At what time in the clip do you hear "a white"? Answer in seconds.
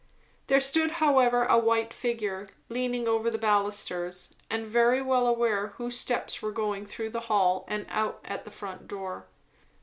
1.43-1.93